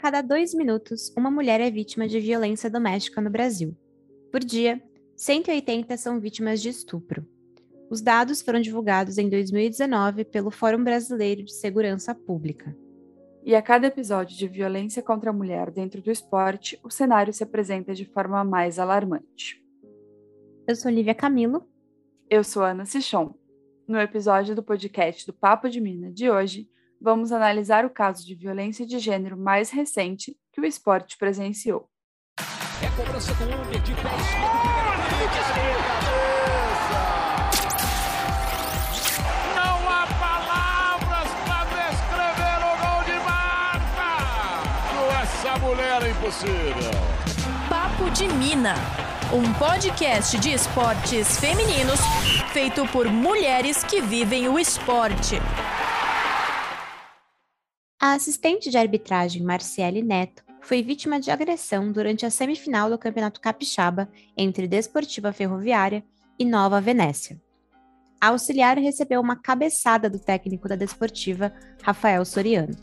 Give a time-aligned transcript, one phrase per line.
[0.00, 3.76] cada dois minutos, uma mulher é vítima de violência doméstica no Brasil.
[4.32, 4.82] Por dia,
[5.14, 7.28] 180 são vítimas de estupro.
[7.90, 12.74] Os dados foram divulgados em 2019 pelo Fórum Brasileiro de Segurança Pública.
[13.44, 17.44] E a cada episódio de violência contra a mulher dentro do esporte, o cenário se
[17.44, 19.62] apresenta de forma mais alarmante.
[20.66, 21.68] Eu sou Lívia Camilo.
[22.30, 23.34] Eu sou Ana Sichon.
[23.86, 26.70] No episódio do podcast do Papo de Mina de hoje,
[27.00, 31.88] vamos analisar o caso de violência de gênero mais recente que o esporte presenciou.
[32.82, 33.92] É cobrança com um de
[39.54, 44.08] Não há palavras para descrever o gol de Marta!
[45.22, 46.90] Essa mulher é impossível.
[47.68, 48.74] Papo de Mina,
[49.32, 52.00] um podcast de esportes femininos
[52.52, 55.40] feito por mulheres que vivem o esporte.
[58.10, 63.40] A assistente de arbitragem Marciele Neto foi vítima de agressão durante a semifinal do Campeonato
[63.40, 66.02] Capixaba entre Desportiva Ferroviária
[66.36, 67.40] e Nova Venécia.
[68.20, 72.74] A auxiliar recebeu uma cabeçada do técnico da Desportiva, Rafael Soriano.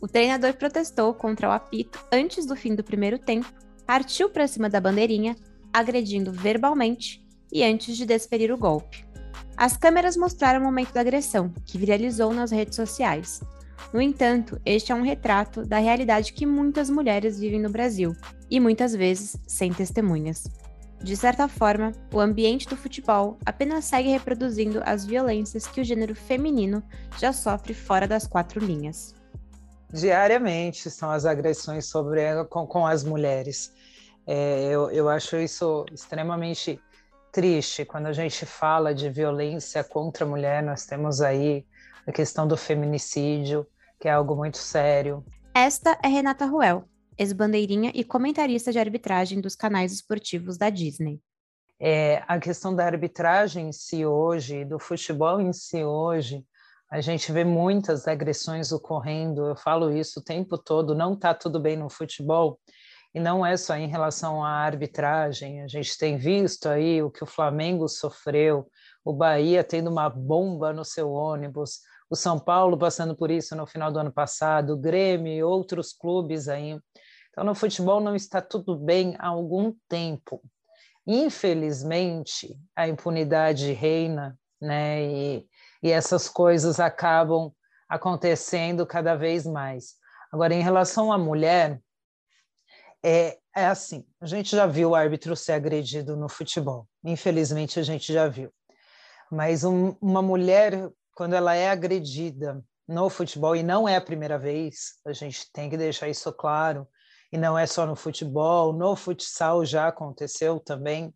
[0.00, 3.52] O treinador protestou contra o apito antes do fim do primeiro tempo,
[3.86, 5.36] partiu para cima da bandeirinha,
[5.70, 9.04] agredindo verbalmente e antes de desferir o golpe.
[9.54, 13.38] As câmeras mostraram o momento da agressão, que viralizou nas redes sociais,
[13.92, 18.14] no entanto, este é um retrato da realidade que muitas mulheres vivem no Brasil,
[18.50, 20.44] e muitas vezes sem testemunhas.
[21.02, 26.14] De certa forma, o ambiente do futebol apenas segue reproduzindo as violências que o gênero
[26.14, 26.82] feminino
[27.18, 29.14] já sofre fora das quatro linhas.
[29.92, 33.72] Diariamente são as agressões sobre com, com as mulheres.
[34.26, 36.80] É, eu, eu acho isso extremamente
[37.32, 37.84] triste.
[37.84, 41.66] Quando a gente fala de violência contra a mulher, nós temos aí
[42.06, 43.66] a questão do feminicídio,
[44.00, 45.24] que é algo muito sério.
[45.54, 46.84] Esta é Renata Ruel,
[47.18, 51.20] ex-bandeirinha e comentarista de arbitragem dos canais esportivos da Disney.
[51.78, 56.44] É, a questão da arbitragem em si hoje, do futebol em si hoje,
[56.92, 59.46] a gente vê muitas agressões ocorrendo.
[59.46, 60.94] Eu falo isso o tempo todo.
[60.94, 62.60] Não está tudo bem no futebol
[63.14, 65.62] e não é só em relação à arbitragem.
[65.62, 68.66] A gente tem visto aí o que o Flamengo sofreu,
[69.04, 73.66] o Bahia tendo uma bomba no seu ônibus, o São Paulo passando por isso no
[73.66, 76.78] final do ano passado, o Grêmio e outros clubes aí.
[77.30, 80.42] Então, no futebol não está tudo bem há algum tempo.
[81.06, 85.02] Infelizmente, a impunidade reina, né?
[85.02, 85.48] E,
[85.82, 87.50] e essas coisas acabam
[87.88, 89.94] acontecendo cada vez mais.
[90.30, 91.80] Agora, em relação à mulher,
[93.02, 97.82] é, é assim: a gente já viu o árbitro ser agredido no futebol, infelizmente a
[97.82, 98.52] gente já viu.
[99.32, 104.38] Mas um, uma mulher quando ela é agredida no futebol, e não é a primeira
[104.38, 106.86] vez, a gente tem que deixar isso claro,
[107.32, 111.14] e não é só no futebol, no futsal já aconteceu também,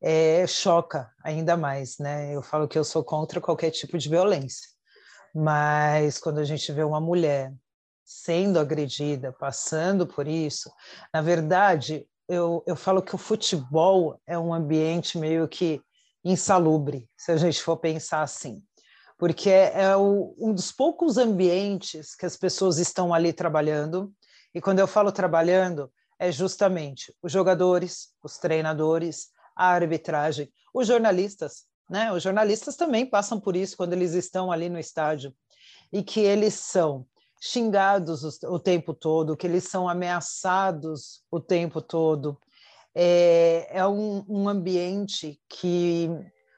[0.00, 2.34] é, choca ainda mais, né?
[2.34, 4.66] Eu falo que eu sou contra qualquer tipo de violência,
[5.34, 7.52] mas quando a gente vê uma mulher
[8.06, 10.72] sendo agredida, passando por isso,
[11.12, 15.82] na verdade, eu, eu falo que o futebol é um ambiente meio que
[16.24, 18.62] insalubre, se a gente for pensar assim
[19.18, 24.12] porque é, é o, um dos poucos ambientes que as pessoas estão ali trabalhando.
[24.54, 31.64] E quando eu falo trabalhando, é justamente os jogadores, os treinadores, a arbitragem, os jornalistas,
[31.90, 32.12] né?
[32.12, 35.34] Os jornalistas também passam por isso quando eles estão ali no estádio
[35.92, 37.04] e que eles são
[37.40, 42.38] xingados o, o tempo todo, que eles são ameaçados o tempo todo.
[43.00, 46.10] É, é um, um ambiente que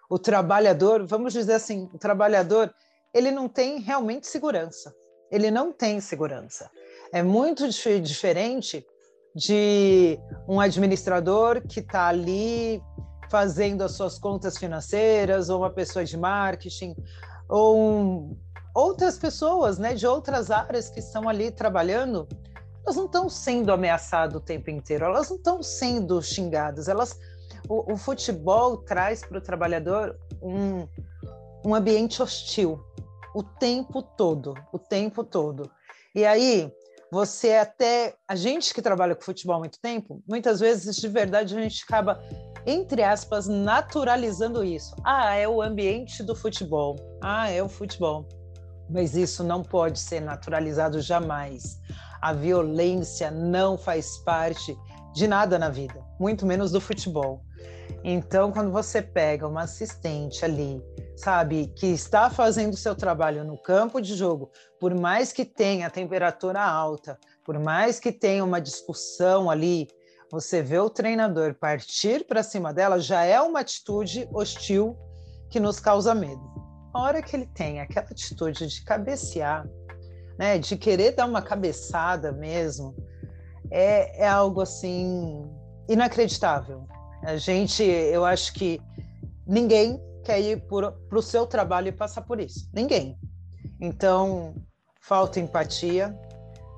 [0.08, 2.72] o trabalhador, vamos dizer assim, o trabalhador,
[3.12, 4.94] ele não tem realmente segurança.
[5.30, 6.70] Ele não tem segurança.
[7.12, 8.86] É muito dif diferente
[9.36, 10.18] de
[10.48, 12.82] um administrador que está ali
[13.30, 16.96] fazendo as suas contas financeiras, ou uma pessoa de marketing,
[17.48, 18.36] ou um,
[18.74, 22.26] outras pessoas né, de outras áreas que estão ali trabalhando,
[22.84, 27.18] elas não estão sendo ameaçadas o tempo inteiro, elas não estão sendo xingadas, elas
[27.68, 30.88] o, o futebol traz para o trabalhador um,
[31.64, 32.82] um ambiente hostil
[33.34, 35.70] o tempo todo, o tempo todo.
[36.14, 36.72] E aí,
[37.10, 38.14] você até.
[38.26, 41.84] A gente que trabalha com futebol há muito tempo, muitas vezes, de verdade, a gente
[41.84, 42.20] acaba,
[42.66, 44.94] entre aspas, naturalizando isso.
[45.04, 46.96] Ah, é o ambiente do futebol.
[47.22, 48.28] Ah, é o futebol.
[48.88, 51.78] Mas isso não pode ser naturalizado jamais.
[52.20, 54.76] A violência não faz parte
[55.14, 57.42] de nada na vida, muito menos do futebol.
[58.04, 60.82] Então, quando você pega uma assistente ali
[61.20, 64.50] sabe, que está fazendo o seu trabalho no campo de jogo,
[64.80, 69.86] por mais que tenha temperatura alta, por mais que tenha uma discussão ali,
[70.30, 74.96] você vê o treinador partir para cima dela, já é uma atitude hostil
[75.50, 76.40] que nos causa medo.
[76.94, 79.68] A hora que ele tem aquela atitude de cabecear,
[80.40, 82.96] né, de querer dar uma cabeçada mesmo,
[83.70, 85.44] é, é algo assim
[85.86, 86.88] inacreditável.
[87.22, 88.80] A gente, eu acho que
[89.46, 92.70] ninguém quer ir para o seu trabalho e passar por isso.
[92.72, 93.18] Ninguém.
[93.78, 94.54] Então,
[95.02, 96.18] falta empatia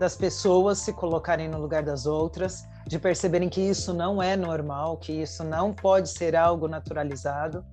[0.00, 4.97] das pessoas se colocarem no lugar das outras, de perceberem que isso não é normal,
[4.97, 7.64] que isso não pode ser algo naturalizado,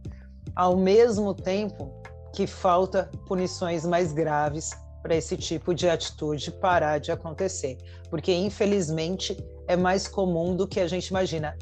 [0.56, 1.92] ao mesmo tempo
[2.32, 4.70] que falta punições mais graves
[5.02, 7.78] para esse tipo de atitude parar de acontecer,
[8.10, 9.38] porque infelizmente
[9.68, 11.58] é mais comum do que a gente imagina.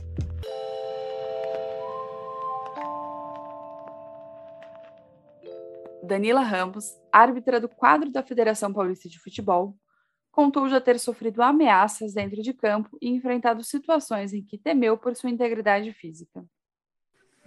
[6.04, 9.76] Danila Ramos, árbitra do quadro da Federação Paulista de Futebol,
[10.32, 15.16] contou já ter sofrido ameaças dentro de campo e enfrentado situações em que temeu por
[15.16, 16.46] sua integridade física.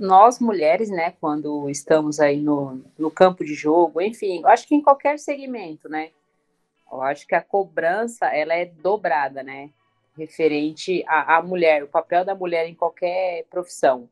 [0.00, 4.80] Nós, mulheres, né, quando estamos aí no, no campo de jogo, enfim, acho que em
[4.80, 6.08] qualquer segmento, né,
[6.90, 9.68] eu acho que a cobrança, ela é dobrada, né,
[10.16, 14.08] referente à, à mulher, o papel da mulher em qualquer profissão.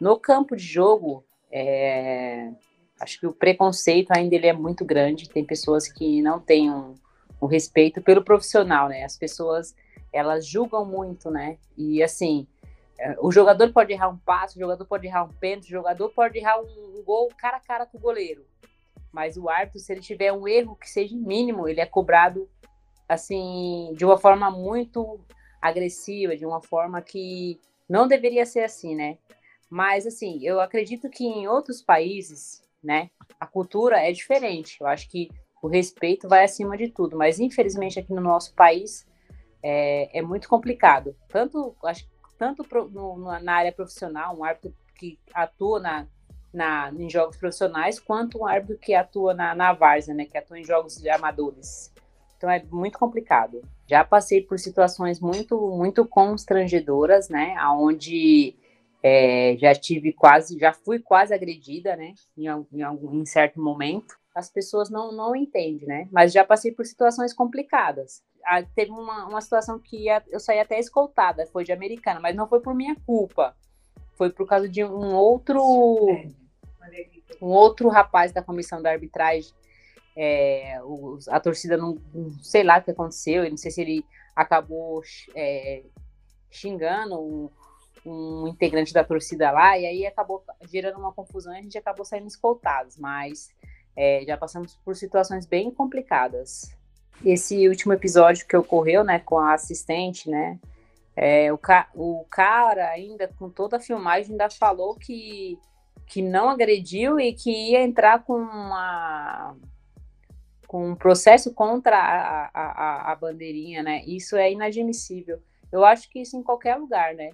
[0.00, 2.52] No campo de jogo, é,
[3.00, 5.28] acho que o preconceito ainda ele é muito grande.
[5.28, 6.94] Tem pessoas que não têm um,
[7.42, 9.04] um, respeito pelo profissional, né?
[9.04, 9.74] As pessoas
[10.12, 11.58] elas julgam muito, né?
[11.76, 12.46] E assim,
[13.20, 16.38] o jogador pode errar um passo, o jogador pode errar um pênalti, o jogador pode
[16.38, 18.44] errar um, um gol cara a cara com o goleiro.
[19.12, 22.48] Mas o árbitro, se ele tiver um erro que seja mínimo, ele é cobrado
[23.08, 25.18] assim de uma forma muito
[25.60, 27.58] agressiva, de uma forma que
[27.88, 29.18] não deveria ser assim, né?
[29.70, 33.10] Mas assim, eu acredito que em outros países né?
[33.38, 34.78] A cultura é diferente.
[34.80, 35.28] Eu acho que
[35.62, 39.06] o respeito vai acima de tudo, mas infelizmente aqui no nosso país
[39.62, 41.16] é, é muito complicado.
[41.28, 42.06] Tanto, acho,
[42.38, 46.06] tanto pro, no, na área profissional, um árbitro que atua na,
[46.52, 50.24] na, em jogos profissionais, quanto um árbitro que atua na, na várzea, né?
[50.24, 51.92] Que atua em jogos de amadores.
[52.36, 53.62] Então é muito complicado.
[53.86, 57.56] Já passei por situações muito, muito constrangedoras, né?
[57.72, 58.54] Onde
[59.02, 62.14] é, já tive quase, já fui quase agredida, né?
[62.36, 64.17] Em, em, algum, em certo momento.
[64.34, 66.08] As pessoas não, não entendem, né?
[66.12, 68.22] Mas já passei por situações complicadas.
[68.44, 72.36] Ah, teve uma, uma situação que ia, eu saí até escoltada, foi de americana, mas
[72.36, 73.56] não foi por minha culpa.
[74.14, 75.60] Foi por causa de um outro.
[77.40, 79.52] Um outro rapaz da comissão da arbitragem.
[80.16, 80.80] É,
[81.28, 81.96] a torcida não,
[82.42, 84.04] sei lá o que aconteceu, eu não sei se ele
[84.34, 85.00] acabou
[85.34, 85.84] é,
[86.50, 87.52] xingando
[88.04, 92.04] um integrante da torcida lá, e aí acabou gerando uma confusão e a gente acabou
[92.04, 93.50] saindo escoltados, mas
[93.98, 96.70] é, já passamos por situações bem complicadas.
[97.24, 100.56] Esse último episódio que ocorreu, né, com a assistente, né,
[101.16, 105.58] é, o, ca o cara ainda, com toda a filmagem, ainda falou que,
[106.06, 109.56] que não agrediu e que ia entrar com uma
[110.68, 114.04] com um processo contra a, a, a bandeirinha, né?
[114.06, 115.42] Isso é inadmissível.
[115.72, 117.30] Eu acho que isso em qualquer lugar, né?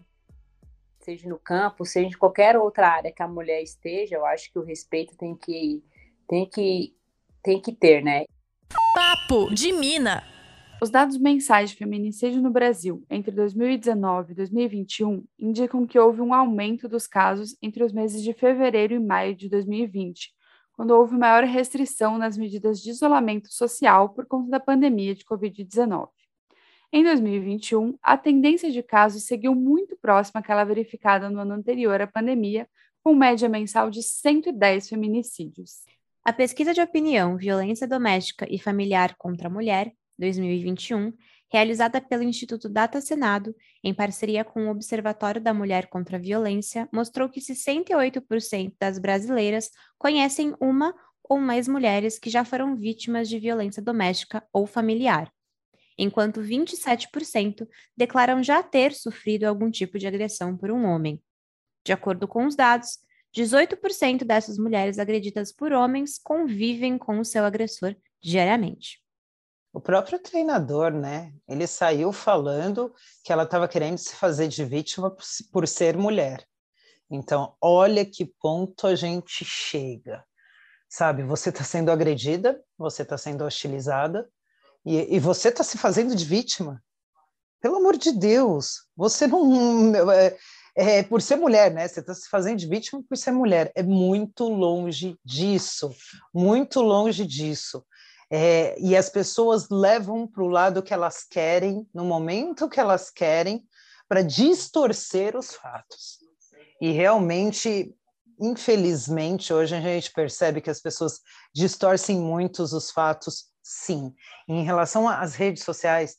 [1.01, 4.59] seja no campo, seja em qualquer outra área que a mulher esteja, eu acho que
[4.59, 5.85] o respeito tem que
[6.29, 6.95] tem que
[7.43, 8.25] tem que ter, né?
[8.95, 10.23] Papo de Mina.
[10.83, 16.35] Os dados mensais de feminicídio no Brasil entre 2019 e 2021 indicam que houve um
[16.35, 20.33] aumento dos casos entre os meses de fevereiro e maio de 2020,
[20.73, 26.09] quando houve maior restrição nas medidas de isolamento social por conta da pandemia de Covid-19.
[26.93, 32.07] Em 2021, a tendência de casos seguiu muito próxima àquela verificada no ano anterior à
[32.07, 32.69] pandemia,
[33.03, 35.83] com média mensal de 110 feminicídios.
[36.25, 41.13] A pesquisa de opinião Violência Doméstica e Familiar contra a Mulher, 2021,
[41.53, 46.89] realizada pelo Instituto Data Senado, em parceria com o Observatório da Mulher contra a Violência,
[46.91, 53.39] mostrou que 68% das brasileiras conhecem uma ou mais mulheres que já foram vítimas de
[53.39, 55.31] violência doméstica ou familiar
[55.99, 61.23] enquanto 27% declaram já ter sofrido algum tipo de agressão por um homem.
[61.85, 62.99] De acordo com os dados,
[63.35, 69.03] 18% dessas mulheres agredidas por homens convivem com o seu agressor diariamente.
[69.73, 71.35] O próprio treinador, né?
[71.49, 75.15] Ele saiu falando que ela estava querendo se fazer de vítima
[75.51, 76.47] por ser mulher.
[77.11, 80.25] Então, olha que ponto a gente chega.
[80.89, 84.31] Sabe, você está sendo agredida, você está sendo hostilizada,
[84.87, 86.83] e, e você está se fazendo de vítima.
[87.61, 89.95] Pelo amor de Deus, você não.
[90.13, 90.37] É,
[90.75, 91.87] é, por ser mulher, né?
[91.87, 93.71] Você está se fazendo de vítima por ser mulher.
[93.75, 95.95] É muito longe disso,
[96.33, 97.85] muito longe disso.
[98.31, 103.11] É, e as pessoas levam para o lado que elas querem, no momento que elas
[103.11, 103.65] querem,
[104.09, 106.19] para distorcer os fatos.
[106.81, 107.95] E realmente,
[108.41, 111.21] infelizmente, hoje a gente percebe que as pessoas
[111.55, 114.13] distorcem muitos os fatos, sim.
[114.49, 116.17] Em relação às redes sociais,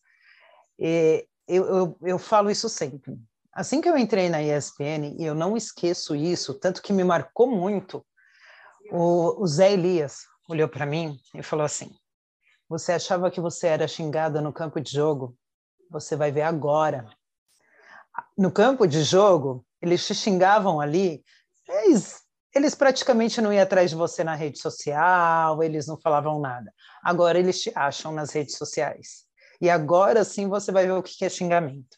[0.80, 3.20] é, eu, eu, eu falo isso sempre.
[3.56, 7.48] Assim que eu entrei na ESPN, e eu não esqueço isso, tanto que me marcou
[7.48, 8.06] muito,
[8.92, 11.90] o, o Zé Elias olhou para mim e falou assim:
[12.68, 15.38] Você achava que você era xingada no campo de jogo?
[15.90, 17.08] Você vai ver agora.
[18.38, 21.24] No campo de jogo, eles te xingavam ali,
[21.66, 26.74] eles, eles praticamente não iam atrás de você na rede social, eles não falavam nada.
[27.02, 29.24] Agora eles te acham nas redes sociais.
[29.62, 31.98] E agora sim você vai ver o que é xingamento.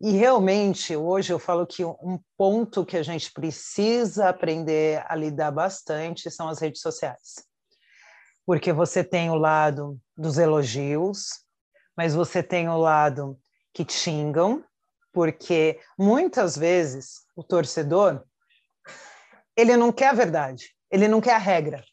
[0.00, 5.50] E realmente, hoje eu falo que um ponto que a gente precisa aprender a lidar
[5.50, 7.44] bastante são as redes sociais.
[8.46, 11.44] Porque você tem o lado dos elogios,
[11.96, 13.36] mas você tem o lado
[13.74, 14.64] que xingam,
[15.12, 18.22] porque muitas vezes o torcedor
[19.56, 21.84] ele não quer a verdade, ele não quer a regra,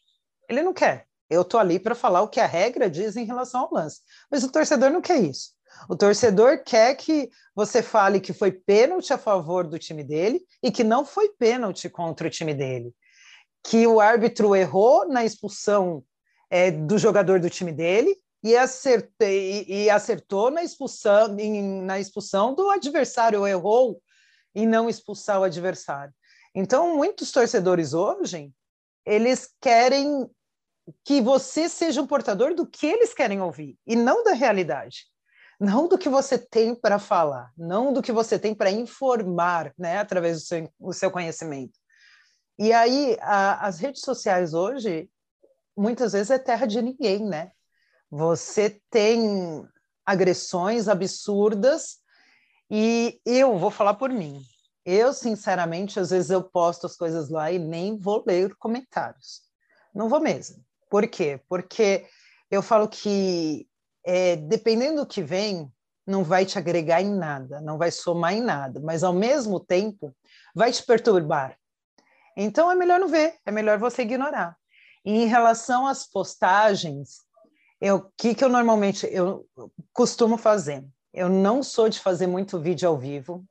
[0.48, 1.08] ele não quer.
[1.28, 4.44] Eu tô ali para falar o que a regra diz em relação ao lance, mas
[4.44, 5.55] o torcedor não quer isso.
[5.88, 10.70] O torcedor quer que você fale que foi pênalti a favor do time dele e
[10.70, 12.92] que não foi pênalti contra o time dele.
[13.62, 16.04] Que o árbitro errou na expulsão
[16.50, 22.54] é, do jogador do time dele e, acertei, e acertou na expulsão, em, na expulsão
[22.54, 24.00] do adversário, errou
[24.54, 26.14] em não expulsar o adversário.
[26.54, 28.50] Então, muitos torcedores hoje,
[29.04, 30.28] eles querem
[31.04, 35.06] que você seja um portador do que eles querem ouvir e não da realidade
[35.58, 39.98] não do que você tem para falar, não do que você tem para informar, né,
[39.98, 41.78] através do seu, do seu conhecimento.
[42.58, 45.10] E aí, a, as redes sociais hoje,
[45.76, 47.50] muitas vezes é terra de ninguém, né?
[48.10, 49.66] Você tem
[50.04, 51.98] agressões absurdas
[52.70, 54.40] e eu vou falar por mim.
[54.84, 59.42] Eu, sinceramente, às vezes eu posto as coisas lá e nem vou ler comentários.
[59.94, 60.64] Não vou mesmo.
[60.88, 61.40] Por quê?
[61.48, 62.06] Porque
[62.50, 63.68] eu falo que
[64.06, 65.68] é, dependendo do que vem,
[66.06, 70.14] não vai te agregar em nada, não vai somar em nada, mas ao mesmo tempo
[70.54, 71.58] vai te perturbar.
[72.36, 74.56] Então é melhor não ver, é melhor você ignorar.
[75.04, 77.22] E em relação às postagens,
[77.82, 79.44] o que, que eu normalmente eu
[79.92, 80.86] costumo fazer?
[81.12, 83.44] Eu não sou de fazer muito vídeo ao vivo.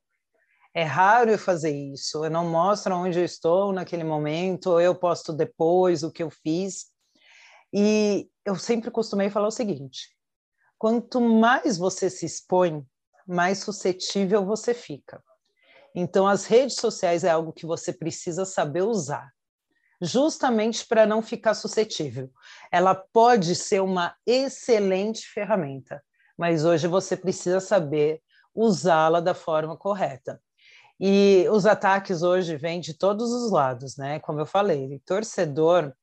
[0.73, 2.23] É raro eu fazer isso.
[2.23, 6.85] Eu não mostro onde eu estou naquele momento, eu posto depois o que eu fiz.
[7.73, 10.14] E eu sempre costumei falar o seguinte:
[10.77, 12.85] quanto mais você se expõe,
[13.27, 15.21] mais suscetível você fica.
[15.93, 19.31] Então, as redes sociais é algo que você precisa saber usar,
[20.01, 22.29] justamente para não ficar suscetível.
[22.71, 26.03] Ela pode ser uma excelente ferramenta,
[26.37, 28.21] mas hoje você precisa saber
[28.53, 30.41] usá-la da forma correta.
[30.99, 34.19] E os ataques hoje vêm de todos os lados, né?
[34.19, 35.93] Como eu falei, torcedor,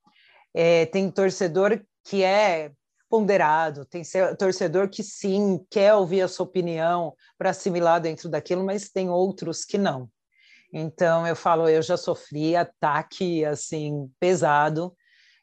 [0.55, 2.73] é, tem torcedor que é
[3.13, 4.01] ponderado, tem
[4.39, 9.67] torcedor que sim, quer ouvir a sua opinião para assimilar dentro daquilo, mas tem outros
[9.67, 10.09] que não.
[10.73, 14.97] Então eu falo, eu já sofri ataque assim pesado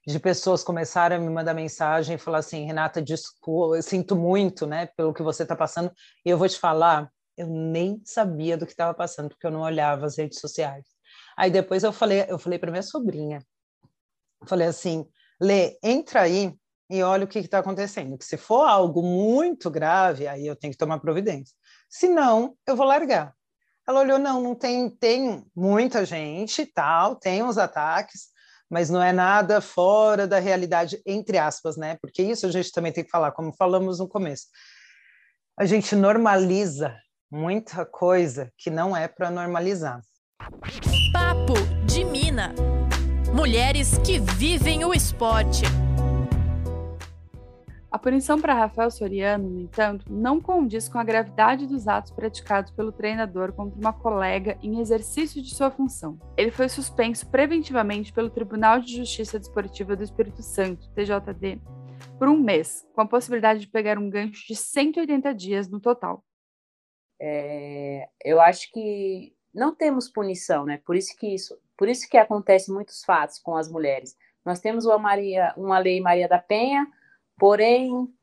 [0.08, 4.66] de pessoas começarem a me mandar mensagem e falar assim, Renata, desculpa, eu sinto muito,
[4.66, 5.92] né, pelo que você está passando.
[6.26, 7.08] E eu vou te falar,
[7.38, 10.88] eu nem sabia do que estava passando porque eu não olhava as redes sociais.
[11.38, 13.46] Aí depois eu falei, eu falei para minha sobrinha,
[14.48, 15.06] falei assim,
[15.40, 16.58] Lê, entra aí
[16.90, 18.18] e olha o que está acontecendo.
[18.18, 21.56] Que se for algo muito grave, aí eu tenho que tomar providência.
[21.90, 23.34] Se não, eu vou largar.
[23.88, 28.28] Ela olhou, não, não tem, tem muita gente, tal, tem uns ataques,
[28.70, 31.98] mas não é nada fora da realidade, entre aspas, né?
[32.02, 34.46] Porque isso a gente também tem que falar, como falamos no começo.
[35.58, 36.96] A gente normaliza
[37.32, 40.02] muita coisa que não é para normalizar.
[41.12, 41.54] Papo
[41.86, 42.54] de Mina.
[43.34, 45.64] Mulheres que vivem o esporte.
[47.92, 52.72] A punição para Rafael Soriano, no entanto, não condiz com a gravidade dos atos praticados
[52.72, 56.20] pelo treinador contra uma colega em exercício de sua função.
[56.38, 61.60] Ele foi suspenso preventivamente pelo Tribunal de Justiça Desportiva do Espírito Santo, TJD,
[62.20, 66.24] por um mês, com a possibilidade de pegar um gancho de 180 dias no total.
[67.20, 70.80] É, eu acho que não temos punição, né?
[70.86, 74.16] Por isso que isso, por isso que acontece muitos fatos com as mulheres.
[74.46, 76.86] Nós temos uma, Maria, uma lei Maria da Penha,
[77.40, 78.14] Porém,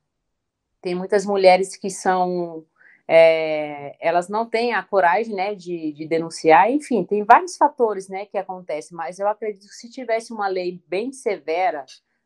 [0.83, 2.65] tem muitas mulheres que são
[3.09, 8.27] é, elas não têm a coragem, né, de, de, denunciar, enfim, tem vários fatores, né,
[8.27, 11.85] que acontecem, mas eu acredito que se tivesse uma lei bem severa,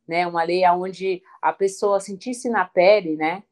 [0.09, 3.43] né, uma lei onde a pessoa sentisse na pele, né,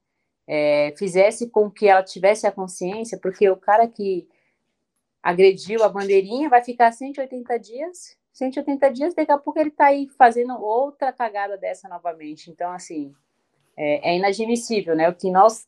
[0.46, 4.26] é, fizesse com que ela tivesse a consciência, porque o cara que
[5.22, 10.08] agrediu a bandeirinha vai ficar 180 dias, 180 dias, daqui a pouco ele está aí
[10.16, 12.50] fazendo outra cagada dessa novamente.
[12.50, 13.12] Então, assim,
[13.78, 15.08] é, é inadmissível, né?
[15.08, 15.66] O que nós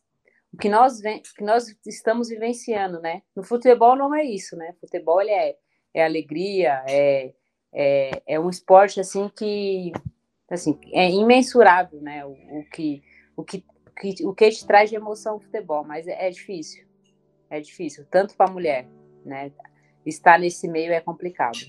[0.53, 3.21] o que nós, que nós estamos vivenciando, né?
[3.33, 4.75] No futebol não é isso, né?
[4.81, 5.55] Futebol é,
[5.93, 7.33] é alegria, é,
[7.71, 9.93] é, é um esporte assim que
[10.49, 12.25] assim é imensurável, né?
[12.25, 13.01] O, o que
[13.37, 13.63] o que,
[13.97, 16.85] que o que te traz de emoção o futebol, mas é, é difícil,
[17.49, 18.85] é difícil tanto para a mulher,
[19.25, 19.53] né?
[20.05, 21.59] Estar nesse meio é complicado.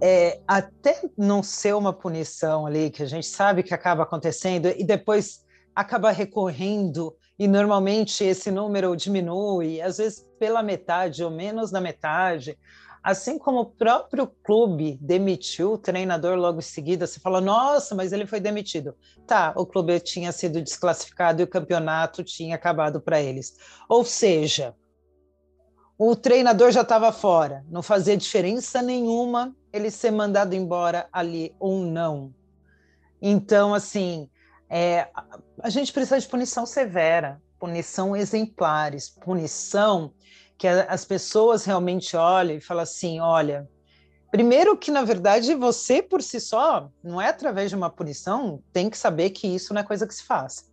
[0.00, 4.84] É, até não ser uma punição ali, que a gente sabe que acaba acontecendo, e
[4.84, 11.80] depois acaba recorrendo, e normalmente esse número diminui, às vezes pela metade ou menos da
[11.80, 12.58] metade.
[13.02, 18.12] Assim como o próprio clube demitiu o treinador logo em seguida, você fala, nossa, mas
[18.12, 18.96] ele foi demitido.
[19.26, 23.54] Tá, o clube tinha sido desclassificado e o campeonato tinha acabado para eles.
[23.88, 24.74] Ou seja,
[25.98, 31.80] o treinador já estava fora, não fazia diferença nenhuma ele ser mandado embora ali ou
[31.80, 32.34] não.
[33.20, 34.28] Então, assim,
[34.68, 35.08] é,
[35.62, 40.12] a gente precisa de punição severa, punição exemplares, punição
[40.58, 43.68] que as pessoas realmente olhem e falam assim: olha,
[44.30, 48.90] primeiro que na verdade você por si só, não é através de uma punição, tem
[48.90, 50.70] que saber que isso não é coisa que se faz.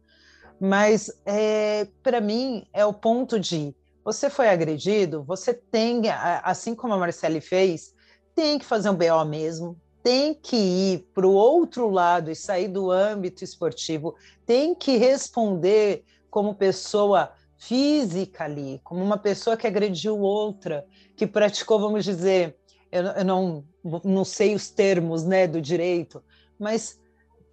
[0.60, 6.02] Mas é, para mim é o ponto de você foi agredido, você tem,
[6.44, 7.94] assim como a Marcele fez,
[8.36, 12.68] tem que fazer um BO mesmo, tem que ir para o outro lado e sair
[12.68, 20.20] do âmbito esportivo, tem que responder como pessoa física ali, como uma pessoa que agrediu
[20.20, 20.86] outra,
[21.16, 22.58] que praticou, vamos dizer,
[22.92, 23.64] eu, eu não,
[24.04, 26.22] não sei os termos né, do direito,
[26.60, 27.00] mas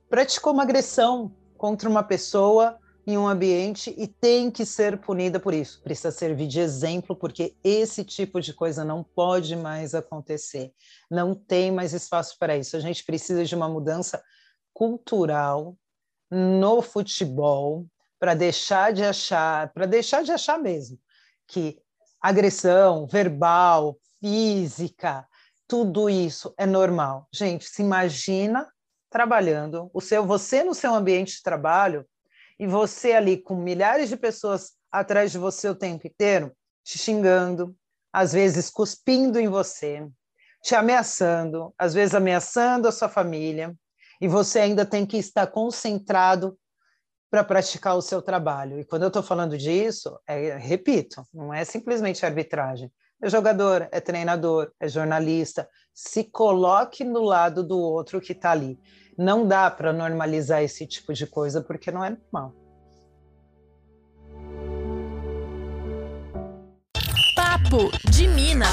[0.09, 2.77] praticou uma agressão contra uma pessoa
[3.11, 5.83] em um ambiente e tem que ser punida por isso.
[5.83, 10.73] Precisa servir de exemplo, porque esse tipo de coisa não pode mais acontecer.
[11.11, 12.77] Não tem mais espaço para isso.
[12.77, 14.23] A gente precisa de uma mudança
[14.73, 15.77] cultural
[16.31, 17.87] no futebol
[18.19, 20.99] para deixar de achar, para deixar de achar mesmo
[21.51, 21.81] que
[22.21, 25.27] agressão verbal, física,
[25.67, 27.29] tudo isso é normal.
[27.33, 28.71] Gente, se imagina
[29.11, 32.07] trabalhando, o seu você no seu ambiente de trabalho
[32.61, 36.53] e você ali com milhares de pessoas atrás de você o tempo inteiro,
[36.85, 37.75] te xingando,
[38.13, 40.07] às vezes cuspindo em você,
[40.63, 43.75] te ameaçando, às vezes ameaçando a sua família,
[44.21, 46.55] e você ainda tem que estar concentrado
[47.31, 48.79] para praticar o seu trabalho.
[48.79, 52.93] E quando eu estou falando disso, é, repito, não é simplesmente arbitragem.
[53.23, 55.67] É jogador, é treinador, é jornalista.
[55.95, 58.79] Se coloque no lado do outro que está ali
[59.17, 62.55] não dá para normalizar esse tipo de coisa porque não é normal.
[67.35, 68.67] Papo de Mina.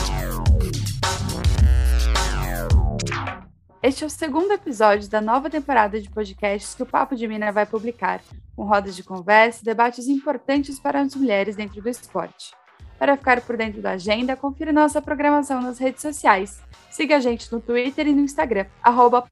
[3.81, 7.51] Este é o segundo episódio da nova temporada de podcasts que o Papo de Mina
[7.51, 8.21] vai publicar,
[8.55, 12.51] com rodas de conversa e debates importantes para as mulheres dentro do esporte.
[12.97, 16.61] Para ficar por dentro da agenda, confira nossa programação nas redes sociais.
[16.89, 19.23] Siga a gente no Twitter e no Instagram, arroba.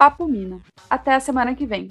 [0.89, 1.87] Até a semana que vem.